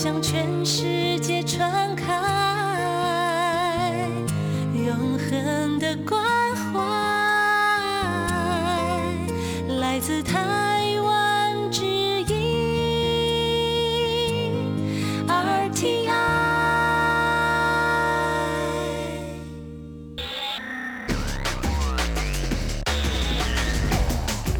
[0.00, 2.06] 向全世界传开
[4.72, 6.22] 永恒的关
[6.72, 6.78] 怀，
[9.80, 12.36] 来自台湾之音
[15.26, 16.06] RTI。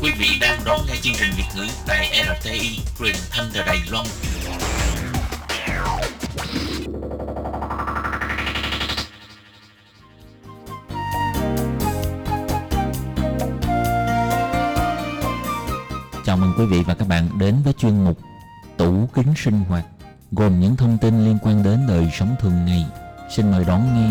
[0.03, 3.79] Quý vị đang đón nghe chương trình Việt ngữ tại RTI truyền thanh từ Đài
[3.91, 4.07] Loan.
[16.59, 18.19] Quý vị và các bạn đến với chuyên mục
[18.77, 19.85] Tủ kính sinh hoạt
[20.33, 22.87] gồm những thông tin liên quan đến đời sống thường ngày.
[23.31, 24.11] Xin mời đón nghe.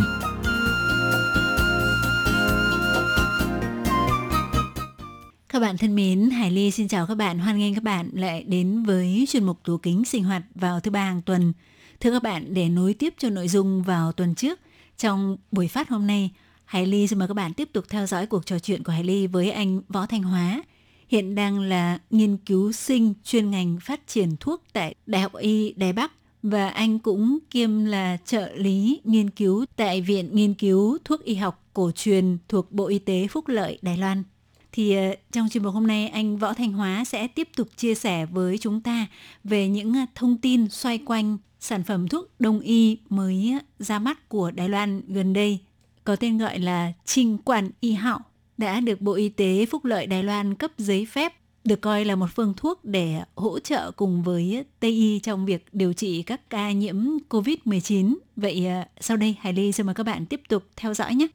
[5.50, 8.44] Các bạn thân mến, Hải Ly xin chào các bạn, hoan nghênh các bạn lại
[8.44, 11.54] đến với chuyên mục tủ kính sinh hoạt vào thứ ba hàng tuần.
[12.00, 14.60] Thưa các bạn, để nối tiếp cho nội dung vào tuần trước,
[14.98, 16.32] trong buổi phát hôm nay,
[16.66, 19.04] Hải Ly xin mời các bạn tiếp tục theo dõi cuộc trò chuyện của Hải
[19.04, 20.62] Ly với anh Võ Thanh Hóa,
[21.08, 25.74] hiện đang là nghiên cứu sinh chuyên ngành phát triển thuốc tại Đại học Y
[25.74, 26.12] Đài Bắc
[26.44, 31.36] và anh cũng kiêm là trợ lý nghiên cứu tại Viện Nghiên cứu Thuốc Y
[31.36, 34.24] học Cổ truyền thuộc Bộ Y tế Phúc Lợi Đài Loan.
[34.72, 37.96] Thì ờ, trong chuyên mục hôm nay, anh Võ Thanh Hóa sẽ tiếp tục chia
[37.96, 39.08] sẻ với chúng ta
[39.44, 44.30] về những ờ, thông tin xoay quanh sản phẩm thuốc đông y mới ra mắt
[44.30, 45.60] của Đài Loan gần đây,
[46.04, 48.20] có tên gọi là Trinh Quản Y Hạo
[48.58, 51.34] đã được Bộ Y tế Phúc Lợi Đài Loan cấp giấy phép
[51.68, 55.66] được coi là một phương thuốc để hỗ trợ cùng với Tây y trong việc
[55.72, 56.96] điều trị các ca nhiễm
[57.30, 58.16] COVID-19.
[58.36, 61.28] Vậy à, sau đây Hải Ly xin mời các bạn tiếp tục theo dõi nhé.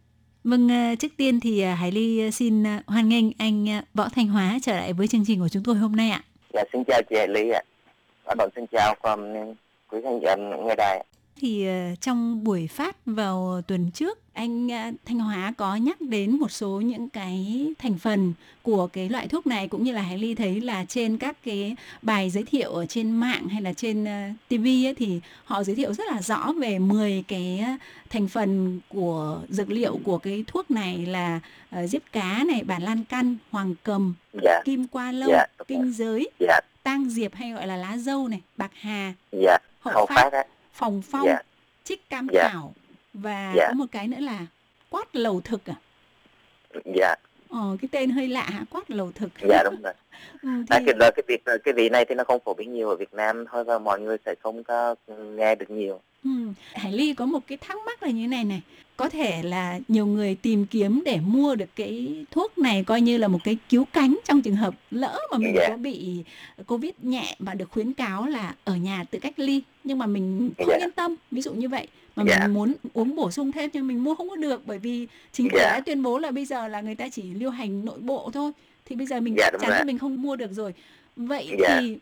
[0.44, 4.58] Vâng, à, trước tiên thì à, Hải Ly xin hoan nghênh anh Võ Thanh Hóa
[4.62, 6.24] trở lại với chương trình của chúng tôi hôm nay ạ.
[6.54, 7.62] Dạ, xin chào chị Hải Ly ạ.
[8.24, 8.94] Và đoàn xin chào
[9.90, 10.98] quý khán giả nghe đài.
[10.98, 11.11] ạ.
[11.36, 16.38] Thì ờ, trong buổi phát vào tuần trước, anh ờ, Thanh Hóa có nhắc đến
[16.38, 18.32] một số những cái thành phần
[18.62, 21.76] của cái loại thuốc này cũng như là Hải Ly thấy là trên các cái
[22.02, 25.76] bài giới thiệu ở trên mạng hay là trên uh, TV ấy, thì họ giới
[25.76, 27.72] thiệu rất là rõ về 10 cái ờ,
[28.10, 31.40] thành phần của dược liệu của cái thuốc này là
[31.82, 35.66] uh, diếp cá này, bản lan căn, hoàng cầm, Dạ, kim qua lâu, Dạ, đúng
[35.68, 35.84] rồi.
[35.84, 39.94] kinh giới, dạ, tang diệp hay gọi là lá dâu này, bạc hà, dạ, hậu
[39.94, 40.46] hậu phát, phát.
[40.72, 41.38] Phòng phong, Dạ,
[41.84, 42.48] trích cam Dạ.
[42.52, 42.74] thảo
[43.14, 43.66] và Dạ.
[43.68, 44.46] có một cái nữa là
[44.90, 45.74] quát lầu thực à?
[46.94, 47.14] dạ,
[47.50, 48.48] Ờ, cái tên hơi lạ?
[48.70, 49.28] Quát lầu thực.
[49.48, 49.92] dạ đúng rồi.
[50.42, 52.74] Ừ, À, thì, cái, là cái việc cái vị này thì nó không phổ biến
[52.74, 54.94] nhiều ở Việt Nam thôi và mọi người sẽ không có
[55.36, 56.00] nghe được nhiều.
[56.24, 56.30] ừ,
[56.74, 58.62] Hải Ly có một cái thắc mắc là như này này.
[59.02, 63.16] Có thể là nhiều người tìm kiếm để mua được cái thuốc này coi như
[63.18, 65.68] là một cái cứu cánh trong trường hợp lỡ mà mình Dạ.
[65.68, 66.22] có bị
[66.66, 70.50] Covid nhẹ và được khuyến cáo là ở nhà tự cách ly nhưng mà mình
[70.58, 70.76] không Dạ.
[70.80, 71.86] yên tâm, ví dụ như vậy
[72.16, 72.38] mà Dạ.
[72.46, 75.48] mình muốn uống bổ sung thêm nhưng mình mua không có được bởi vì chính
[75.50, 75.70] phủ Dạ.
[75.72, 78.52] đã tuyên bố là bây giờ là người ta chỉ lưu hành nội bộ thôi
[78.84, 80.74] thì bây giờ mình Dạ, chắc chắn là mình không mua được rồi
[81.16, 81.78] vậy Dạ.
[81.80, 81.98] thì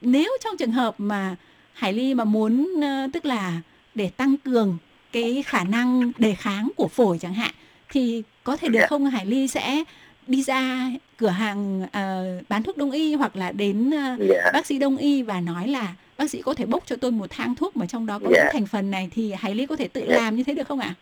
[0.00, 1.36] nếu trong trường hợp mà
[1.72, 2.74] Hải Ly mà muốn
[3.12, 3.60] tức là
[3.94, 4.76] để tăng cường
[5.14, 7.50] cái khả năng đề kháng của phổi chẳng hạn
[7.90, 8.86] thì có thể được Dạ.
[8.86, 9.84] không Hải Ly sẽ
[10.26, 14.66] đi ra cửa hàng ờ, bán thuốc đông y hoặc là đến ờ, Dạ, bác
[14.66, 17.54] sĩ đông y và nói là bác sĩ có thể bốc cho tôi một thang
[17.54, 18.42] thuốc mà trong đó có Dạ.
[18.44, 20.16] những thành phần này thì Hải Ly có thể tự Dạ.
[20.16, 20.94] làm như thế được không ạ?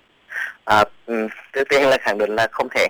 [0.65, 2.87] à, ừ, trước tiên là khẳng định là không thể.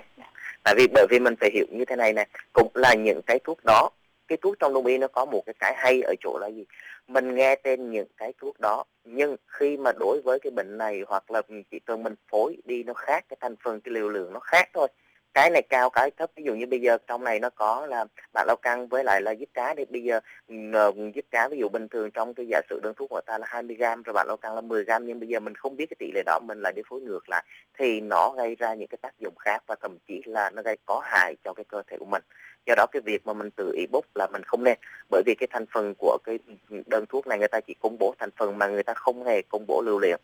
[0.63, 3.39] Tại vì bởi vì mình phải hiểu như thế này này, cũng là những cái
[3.45, 3.89] thuốc đó,
[4.27, 6.65] cái thuốc trong đông y nó có một cái cái hay ở chỗ là gì?
[7.07, 11.03] Mình nghe tên những cái thuốc đó, nhưng khi mà đối với cái bệnh này
[11.07, 11.41] hoặc là
[11.71, 14.69] chỉ cần mình phối đi nó khác, cái thành phần, cái liều lượng nó khác
[14.73, 14.87] thôi.
[15.33, 16.31] Cái này cao, cái thấp.
[16.35, 19.21] Ví dụ như bây giờ trong này nó có là bạn lao căng với lại
[19.21, 20.19] là giết cá thì bây giờ
[20.53, 23.37] uh, giết cá ví dụ bình thường trong cái giả sử đơn thuốc của ta
[23.37, 25.75] là 20 gram rồi bạn lao căng là 10 gram nhưng bây giờ mình không
[25.75, 27.43] biết cái tỷ lệ đó mình lại đi phối ngược lại
[27.77, 30.77] thì nó gây ra những cái tác dụng khác và thậm chí là nó gây
[30.85, 32.23] có hại cho cái cơ thể của mình
[32.65, 34.77] do đó cái việc mà mình tự ý bốc là mình không nên.
[35.09, 36.39] Bởi vì cái thành phần của cái
[36.85, 39.41] đơn thuốc này người ta chỉ công bố thành phần mà người ta không hề
[39.41, 40.17] công bố lưu liệu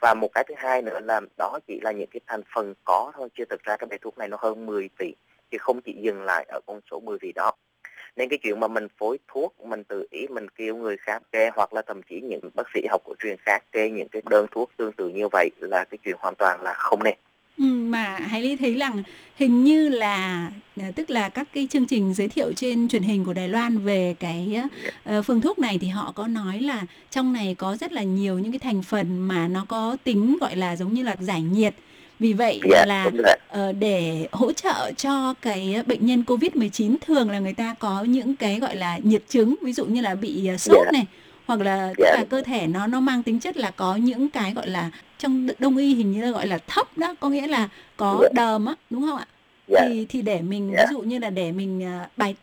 [0.00, 3.12] và một cái thứ hai nữa là đó chỉ là những cái thành phần có
[3.16, 5.14] thôi chưa thực ra cái bài thuốc này nó hơn 10 tỷ
[5.50, 7.52] chứ không chỉ dừng lại ở con số 10 tỷ đó.
[8.16, 11.50] Nên cái chuyện mà mình phối thuốc, mình tự ý mình kêu người khác kê,
[11.54, 14.46] hoặc là thậm chí những bác sĩ học cổ truyền khác kê những cái đơn
[14.50, 17.14] thuốc tương tự như vậy là cái chuyện hoàn toàn là không nên
[17.64, 19.02] mà Hải Ly thấy rằng
[19.36, 23.24] hình như là à, tức là các cái chương trình giới thiệu trên truyền hình
[23.24, 24.60] của Đài Loan về cái
[25.04, 28.38] ờ, phương thuốc này thì họ có nói là trong này có rất là nhiều
[28.38, 31.74] những cái thành phần mà nó có tính gọi là giống như là giải nhiệt.
[32.18, 33.10] Vì vậy dạ là
[33.48, 38.36] ờ, để hỗ trợ cho cái bệnh nhân COVID-19 thường là người ta có những
[38.36, 40.90] cái gọi là nhiệt chứng ví dụ như là bị ờ, sốt Dạ.
[40.92, 41.06] này
[41.46, 42.14] hoặc là tức Dạ.
[42.18, 45.46] là cơ thể nó nó mang tính chất là có những cái gọi là trong
[45.58, 48.28] đông y hình như là gọi là thấp đó có nghĩa là có Dạ.
[48.34, 49.26] đờm á đúng không ạ
[49.68, 50.84] dạ thì thì để mình Dạ.
[50.90, 52.34] ví dụ như là để mình à, bài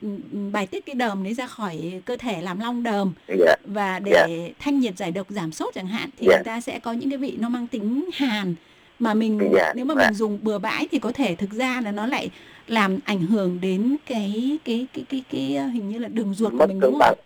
[0.51, 3.13] bài tiết cái đờm đấy ra khỏi cơ thể làm long đờm
[3.45, 4.53] dạ và để Dạ.
[4.59, 6.35] thanh nhiệt giải độc giảm sốt chẳng hạn thì Dạ.
[6.37, 8.55] người ta sẽ có những cái vị nó mang tính hàn
[8.99, 10.05] mà mình Dạ, nếu mà dạ.
[10.07, 12.29] mình dùng bừa bãi thì có thể thực ra là nó lại
[12.67, 16.51] làm ảnh hưởng đến cái cái cái cái cái, cái hình như là đường ruột
[16.51, 17.17] của mất mình cân đúng không?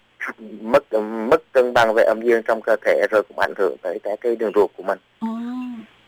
[0.61, 0.83] mất
[1.29, 4.17] mất cân bằng về âm dương trong cơ thể rồi cũng ảnh hưởng tới cái
[4.21, 5.27] cái đường ruột của mình Ồ,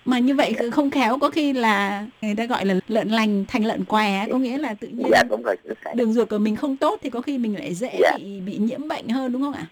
[0.06, 3.66] mà như vậy không khéo có khi là người ta gọi là lợn lành thành
[3.66, 5.56] lợn què có nghĩa là tự nhiên dạ đúng rồi
[5.96, 8.12] đường ruột của mình không tốt thì có khi mình lại dễ Dạ.
[8.18, 9.66] bị bị nhiễm bệnh hơn đúng không ạ?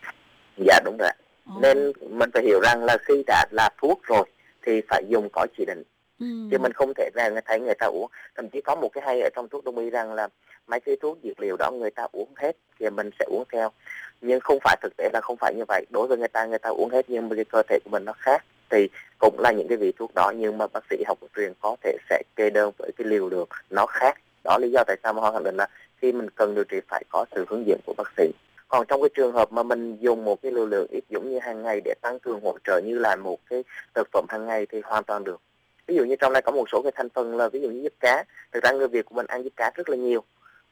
[0.65, 1.11] dạ đúng rồi
[1.45, 4.23] Ồ, nên mình phải hiểu rằng là khi đã là thuốc rồi
[4.65, 5.83] thì phải dùng có chỉ định.
[6.19, 6.25] Ừ.
[6.51, 8.07] chứ mình không thể người thấy người ta uống.
[8.35, 10.27] Thậm chí có một cái hay ở trong thuốc đông y rằng là
[10.67, 13.69] mấy cái thuốc dược liệu đó người ta uống hết thì mình sẽ uống theo.
[14.21, 15.85] Nhưng không phải thực tế là không phải như vậy.
[15.89, 18.05] Đối với người ta người ta uống hết nhưng mà cái cơ thể của mình
[18.05, 18.89] nó khác thì
[19.19, 21.97] cũng là những cái vị thuốc đó, nhưng mà bác sĩ học truyền có thể
[22.09, 24.17] sẽ kê đơn với cái liều lượng nó khác.
[24.43, 26.77] Đó, lý do tại sao mà họ khẳng định là khi mình cần điều trị
[26.87, 28.31] phải có sự hướng dẫn của bác sĩ.
[28.67, 31.39] Còn trong cái trường hợp mà mình dùng một cái liều lượng ít giống như
[31.39, 33.63] hàng ngày để tăng cường hỗ trợ như là một cái
[33.93, 35.41] thực phẩm hàng ngày thì hoàn toàn được.
[35.87, 37.81] Ví dụ như trong đây có một số cái thành phần là ví dụ như
[37.83, 38.23] giúp cá.
[38.51, 40.23] Thực ra người việt của mình ăn giúp cá rất là nhiều.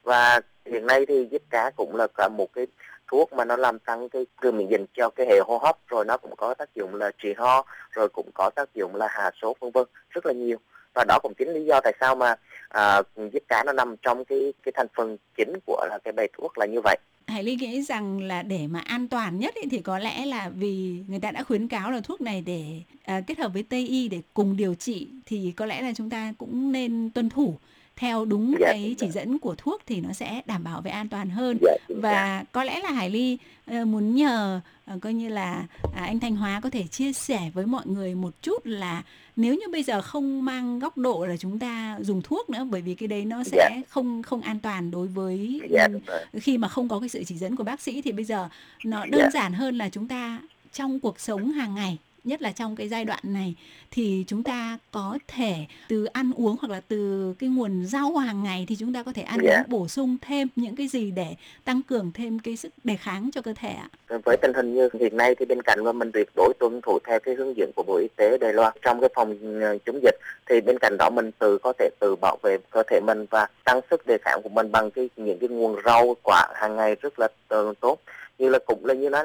[0.04, 2.68] Và hiện nay thì giúp cá cũng là cả một cái
[3.12, 6.06] thuốc mà nó làm tăng cái cơ miễn dịch cho cái hệ hô hấp rồi
[6.06, 9.32] nó cũng có tác dụng là trị ho rồi cũng có tác dụng là hạ
[9.42, 10.58] sốt vân vân rất là nhiều.
[10.94, 12.36] Và đó cũng chính lý do tại sao mà
[12.70, 13.02] à,
[13.34, 16.58] giết cá nó nằm trong cái cái thành phần chính của là cái bài thuốc
[16.58, 16.98] là như vậy.
[17.28, 20.50] Hải Ly nghĩ rằng là để mà an toàn nhất ấy, thì có lẽ là
[20.56, 22.64] vì người ta đã khuyến cáo là thuốc này để
[23.06, 26.10] à, kết hợp với Tây y để cùng điều trị thì có lẽ là chúng
[26.10, 27.58] ta cũng nên tuân thủ
[28.00, 31.10] theo đúng Dạ, cái chỉ dẫn của thuốc thì nó sẽ đảm bảo về an
[31.10, 31.58] toàn hơn.
[31.62, 35.66] Dạ, và có lẽ là Hải Ly ờ, muốn nhờ ờ, coi như là
[35.96, 39.04] à, anh Thanh Hóa có thể chia sẻ với mọi người một chút là
[39.36, 42.82] nếu như bây giờ không mang góc độ là chúng ta dùng thuốc nữa bởi
[42.82, 43.82] vì cái đấy nó sẽ Dạ.
[43.90, 45.88] không không an toàn đối với dạ
[46.34, 48.50] khi mà không có cái sự chỉ dẫn của bác sĩ thì bây giờ
[48.86, 49.30] nó đơn Dạ.
[49.34, 50.40] giản hơn là chúng ta
[50.74, 53.56] trong cuộc sống hàng ngày nhất là trong cái giai đoạn này
[53.92, 55.56] thì chúng ta có thể
[55.90, 59.14] từ ăn uống hoặc là từ cái nguồn rau hàng ngày thì chúng ta có
[59.14, 59.58] thể ăn Dạ.
[59.58, 61.36] uống bổ sung thêm những cái gì để
[61.66, 63.90] tăng cường thêm cái sức đề kháng cho cơ thể ạ.
[64.26, 67.00] với tình hình như hiện nay thì bên cạnh mà mình tuyệt đối tuân thủ
[67.08, 70.00] theo cái hướng dẫn của bộ y tế Đài Loan trong cái phòng ờ, chống
[70.04, 70.16] dịch
[70.50, 73.48] thì bên cạnh đó mình tự có thể tự bảo vệ cơ thể mình và
[73.64, 76.96] tăng sức đề kháng của mình bằng cái những cái nguồn rau quả hàng ngày
[77.02, 77.98] rất là ờ, tốt
[78.38, 79.24] như là cũng là như nó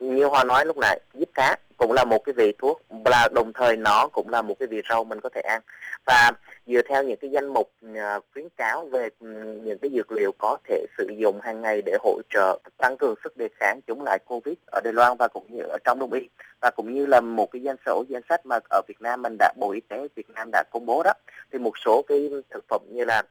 [0.00, 3.52] như Hoa nói lúc nãy giúp cá cũng là một cái vị thuốc là đồng
[3.52, 5.60] thời nó cũng là một cái vị rau mình có thể ăn
[6.06, 6.30] và
[6.66, 9.26] dựa theo những cái danh mục ờ, khuyến cáo về ừ,
[9.64, 13.14] những cái dược liệu có thể sử dụng hàng ngày để hỗ trợ tăng cường
[13.24, 16.12] sức đề kháng chống lại covid ở Đài Loan và cũng như ở trong Đông
[16.12, 16.28] y
[16.60, 19.36] và cũng như là một cái danh sổ danh sách mà ở Việt Nam mình
[19.38, 21.12] đã Bộ Y tế Việt Nam đã công bố đó
[21.52, 23.22] thì một số cái thực phẩm như là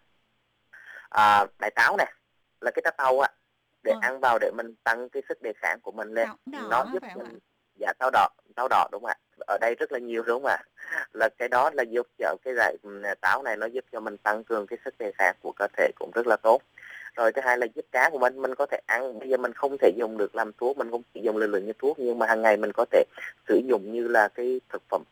[1.10, 2.14] à, đại táo này
[2.62, 3.30] là cái trái tàu á
[3.84, 4.00] để Ờ.
[4.02, 6.92] ăn vào để mình tăng cái sức đề kháng của mình lên Táo đỏ nó
[6.94, 7.14] giúp ạ?
[7.16, 7.40] mình
[7.80, 9.18] dạ táo đỏ táo đỏ đúng không ạ?
[9.48, 10.64] Ở đây rất là nhiều đúng không ạ?
[11.14, 14.18] Là cái đó là giúp cho cái loại ừ, táo này nó giúp cho mình
[14.18, 16.62] tăng cường cái sức đề kháng của cơ thể cũng rất là tốt.
[17.16, 19.20] Rồi thứ hai là giúp cá của mình mình có thể ăn.
[19.20, 21.66] Bây giờ mình không thể dùng được làm thuốc, mình không chỉ dùng lượng lượng
[21.66, 23.04] như thuốc, nhưng mà hàng ngày mình có thể
[23.48, 25.04] sử dụng như là cái thực phẩm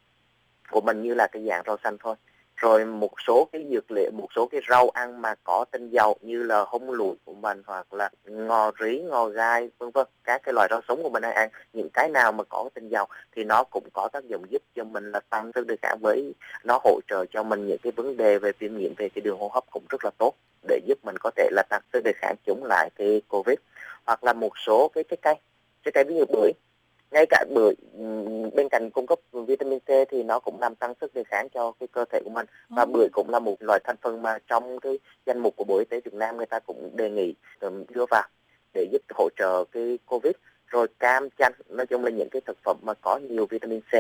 [0.71, 2.15] của mình, như là cái dạng rau xanh thôi
[2.57, 6.15] rồi một số cái dược liệu, một số cái rau ăn mà có tinh dầu
[6.21, 10.41] như là hung lụi của mình hoặc là ngò rí, ngò gai, vân vân, các
[10.43, 13.05] cái loại rau sống của mình đang ăn, những cái nào mà có tinh dầu
[13.35, 16.33] thì nó cũng có tác dụng giúp cho mình là tăng sức đề kháng với,
[16.63, 19.37] nó hỗ trợ cho mình những cái vấn đề về viêm nhiễm, về cái đường
[19.39, 20.33] hô hấp cũng rất là tốt
[20.67, 23.57] để giúp mình có thể là tăng sức đề kháng chống lại cái covid.
[24.05, 25.35] Hoặc là một số cái trái cây
[25.85, 26.51] trái cây ví dụ bưởi
[27.11, 30.93] ngay cả bưởi ừm, bên cạnh cung cấp vitamin C thì nó cũng làm tăng
[31.01, 32.45] sức đề kháng cho cái cơ thể của mình.
[32.69, 35.77] Và bưởi cũng là một loại thành phần mà trong cái danh mục của Bộ
[35.77, 37.33] Y tế Việt Nam người ta cũng đề nghị
[37.89, 38.27] đưa vào
[38.73, 40.33] để giúp hỗ trợ cái Covid.
[40.67, 43.93] Rồi cam chanh nói chung là những cái thực phẩm mà có nhiều vitamin C.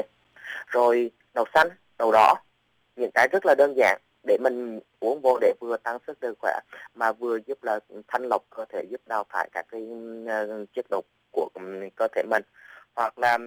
[0.67, 2.35] Rồi đậu xanh đậu đỏ
[2.95, 6.29] những cái rất là đơn giản để mình uống vô để vừa tăng sức đề
[6.39, 6.59] khỏe
[6.95, 9.81] mà vừa giúp là thanh lọc cơ thể giúp đào thải các cái
[10.27, 11.49] ờ, chất độc của
[11.95, 12.43] cơ thể mình
[12.97, 13.37] hoặc là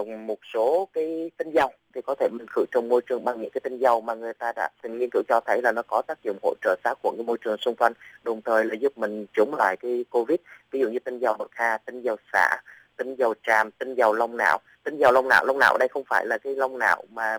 [0.00, 3.40] uh, một số cái tinh dầu thì có thể mình khử trùng môi trường bằng
[3.40, 5.82] những cái tinh dầu mà người ta đã từng nghiên cứu cho thấy là nó
[5.82, 7.92] có tác dụng hỗ trợ sát khuẩn cái môi trường xung quanh
[8.24, 10.38] đồng thời là giúp mình chống lại cái covid.
[10.70, 12.62] Ví dụ như tinh dầu bậc hà tinh dầu xả
[12.96, 14.58] tinh dầu tràm tinh dầu lông não.
[14.84, 17.38] Tinh dầu lông não lông não ở đây không phải là cái lông não mà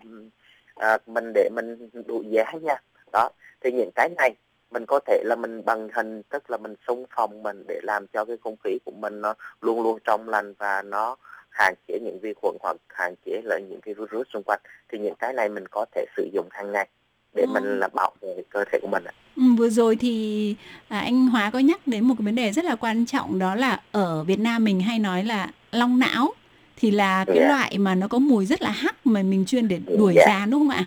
[0.76, 2.82] à, mình để mình đuổi giá nha.
[3.14, 3.30] Đó
[3.62, 4.36] thì những cái này
[4.72, 8.08] mình có thể là mình bằng hình tức là mình xung phong mình để làm
[8.08, 11.16] cho cái không khí của mình nó luôn luôn trong lành và nó
[11.58, 14.60] hạn chế những vi khuẩn hoặc hạn chế lại những cái virus xung quanh
[14.92, 16.88] thì những cái này mình có thể sử dụng hàng ngày
[17.36, 17.52] để Ừ.
[17.54, 19.14] mình là bảo vệ cơ thể của mình ạ.
[19.36, 20.56] Ừ, vừa rồi thì
[20.88, 23.56] à, anh Hóa có nhắc đến một cái vấn đề rất là quan trọng đó
[23.56, 26.34] là ở Việt Nam mình hay nói là long não
[26.78, 27.48] thì là cái Dạ.
[27.48, 30.24] loại mà nó có mùi rất là hắc mà mình chuyên để đuổi Dạ.
[30.28, 30.86] gián đúng không ạ?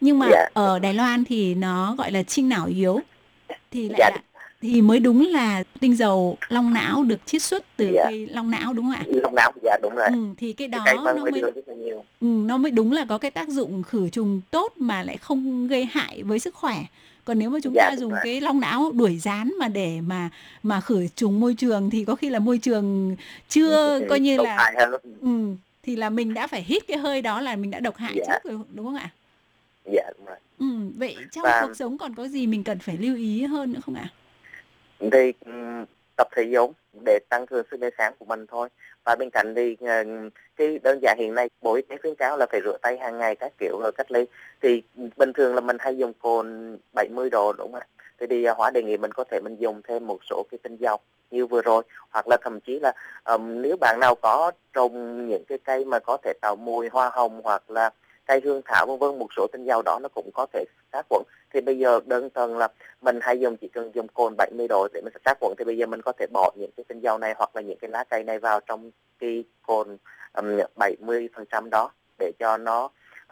[0.00, 0.48] Nhưng mà Dạ.
[0.52, 3.00] ở Đài Loan thì nó gọi là trinh não yếu
[3.70, 4.10] thì lại Dạ.
[4.10, 4.22] là
[4.60, 8.04] thì mới đúng là tinh dầu long não được chiết xuất từ Dạ.
[8.08, 9.02] cây long não đúng không ạ?
[9.06, 10.06] Long não dạ đúng rồi.
[10.12, 11.32] Ừ, thì cái đó cái nó mới
[11.78, 12.04] nhiều.
[12.20, 15.68] Ừ, nó mới đúng là có cái tác dụng khử trùng tốt mà lại không
[15.68, 16.84] gây hại với sức khỏe.
[17.24, 18.20] Còn nếu mà chúng Dạ, ta dùng rồi.
[18.24, 20.30] cái long não đuổi rán mà để mà
[20.62, 23.16] mà khử trùng môi trường thì có khi là môi trường
[23.48, 24.72] chưa coi như là
[25.20, 25.28] ừ,
[25.82, 28.24] thì là mình đã phải hít cái hơi đó là mình đã độc hại Dạ.
[28.44, 29.10] trước rồi đúng không ạ?
[29.92, 30.36] Dạ đúng rồi.
[30.58, 33.72] Ừ, vậy trong Và- cuộc sống còn có gì mình cần phải lưu ý hơn
[33.72, 34.08] nữa không ạ?
[35.00, 35.52] Thì ừ,
[36.16, 36.72] tập thể dục
[37.04, 38.68] để tăng cường sức đề kháng của mình thôi.
[39.04, 40.04] Và bên cạnh thì ờ,
[40.56, 43.18] cái đơn giản hiện nay bộ y tế khuyến cáo là phải rửa tay hàng
[43.18, 44.26] ngày các kiểu rồi cách ly.
[44.62, 44.82] Thì
[45.16, 47.86] bình thường là mình hay dùng cồn 70 độ đúng không ạ?
[48.20, 50.76] Thì đi hóa đề nghị mình có thể mình dùng thêm một số cái tinh
[50.76, 50.98] dầu
[51.30, 51.82] như vừa rồi.
[52.10, 52.92] Hoặc là thậm chí là
[53.24, 57.10] um, nếu bạn nào có trồng những cái cây mà có thể tạo mùi hoa
[57.12, 57.90] hồng hoặc là
[58.26, 61.06] cây hương thảo vân vân một số tinh dầu đó nó cũng có thể sát
[61.08, 62.68] khuẩn thì bây giờ đơn thuần là
[63.00, 65.76] mình hay dùng chỉ cần dùng cồn 70 độ để mình sát khuẩn thì bây
[65.76, 68.04] giờ mình có thể bỏ những cái tinh dầu này hoặc là những cái lá
[68.10, 69.96] cây này vào trong cái cồn
[70.32, 72.84] um, 70 phần trăm đó để cho nó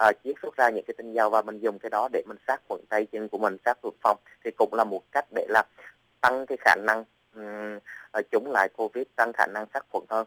[0.08, 2.38] uh, chiết xuất ra những cái tinh dầu và mình dùng cái đó để mình
[2.46, 4.18] sát khuẩn tay chân của mình sát khuẩn phòng.
[4.44, 5.62] Thì cũng là một cách để là
[6.20, 7.78] tăng cái khả năng um,
[8.32, 10.26] chống lại covid tăng khả năng sát khuẩn hơn.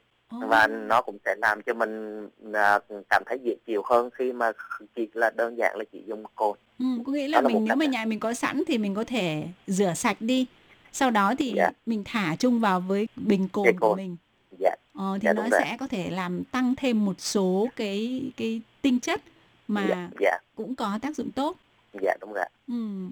[0.50, 4.51] Và nó cũng sẽ làm cho mình à, cảm thấy dễ chịu hơn khi mà
[4.95, 7.75] chỉ là đơn giản là chỉ dùng cồn Ừ, có nghĩa là là mình nếu
[7.75, 7.88] mà ạ.
[7.88, 10.45] nhà mình có sẵn thì mình có thể rửa sạch đi.
[10.91, 11.69] Sau đó thì Dạ.
[11.86, 14.17] mình thả chung vào với bình cồn của mình.
[14.59, 15.62] dạ Ờ, thì Dạ, nó đúng rồi.
[15.63, 19.21] sẽ có thể làm tăng thêm một số cái cái tinh chất
[19.67, 21.57] mà dạ dạ cũng có tác dụng tốt.
[22.01, 23.07] dạ đúng rồi Ừ.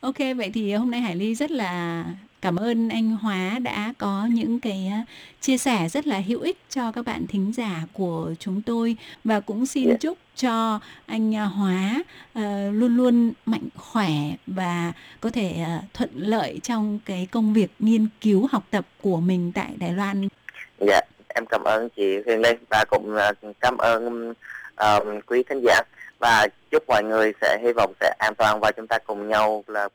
[0.00, 2.04] Ok vậy thì hôm nay Hải Ly rất là
[2.42, 5.04] cảm ơn anh Hóa đã có những cái à,
[5.40, 9.40] chia sẻ rất là hữu ích cho các bạn thính giả của chúng tôi và
[9.40, 9.96] cũng xin Dạ.
[10.00, 12.02] chúc cho anh à, Hóa
[12.34, 14.10] à, luôn luôn mạnh khỏe
[14.46, 19.20] và có thể à, thuận lợi trong cái công việc nghiên cứu học tập của
[19.20, 20.28] mình tại Đài Loan.
[20.80, 23.16] Dạ, em cảm ơn chị Huyền Linh và cũng
[23.60, 24.34] cảm ơn
[24.82, 25.80] um, quý khán giả
[26.18, 29.64] và chúc mọi người sẽ hy vọng sẽ an toàn và chúng ta cùng nhau
[29.66, 29.88] là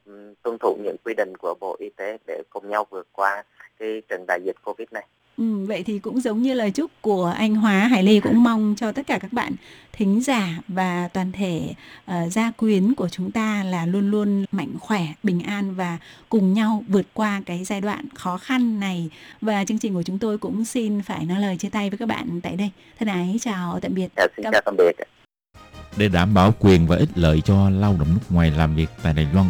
[0.44, 3.44] tuân thủ những quy định của Bộ Y tế để cùng nhau vượt qua
[3.79, 5.06] cái trận đại dịch Covid này.
[5.38, 8.75] Ừ, vậy thì cũng giống như lời chúc của anh Hóa Hải Ly cũng mong
[8.77, 9.53] cho tất cả các bạn
[9.94, 11.74] thính giả và toàn thể
[12.06, 15.98] ờ, gia quyến của chúng ta là luôn luôn mạnh khỏe, bình an và
[16.29, 19.10] cùng nhau vượt qua cái giai đoạn khó khăn này.
[19.41, 22.06] Và chương trình của chúng tôi cũng xin phải nói lời chia tay với các
[22.08, 22.70] bạn tại đây.
[23.00, 24.08] Thân ái chào tạm biệt.
[24.17, 25.08] Dạ, xin Cảm- chào tạm biệt.
[25.98, 29.13] Để đảm bảo quyền và ích lợi cho lao động nước ngoài làm việc tại
[29.13, 29.50] Đài Loan,